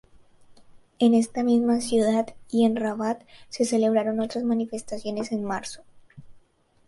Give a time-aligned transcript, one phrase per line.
[0.97, 5.83] En esta misma ciudad y en Rabat se celebraron otras manifestaciones en marzo.